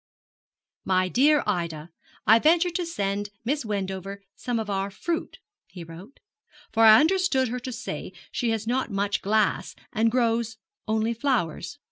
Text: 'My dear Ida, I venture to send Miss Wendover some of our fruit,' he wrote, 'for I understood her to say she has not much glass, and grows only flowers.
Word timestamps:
'My 0.83 1.09
dear 1.09 1.43
Ida, 1.45 1.91
I 2.25 2.39
venture 2.39 2.71
to 2.71 2.87
send 2.87 3.29
Miss 3.45 3.63
Wendover 3.65 4.23
some 4.35 4.57
of 4.57 4.67
our 4.67 4.89
fruit,' 4.89 5.37
he 5.67 5.83
wrote, 5.83 6.19
'for 6.71 6.85
I 6.85 6.99
understood 6.99 7.49
her 7.49 7.59
to 7.59 7.71
say 7.71 8.11
she 8.31 8.49
has 8.49 8.65
not 8.65 8.89
much 8.89 9.21
glass, 9.21 9.75
and 9.93 10.09
grows 10.09 10.57
only 10.87 11.13
flowers. 11.13 11.77